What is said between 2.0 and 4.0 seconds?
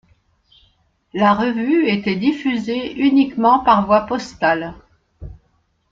diffusée uniquement par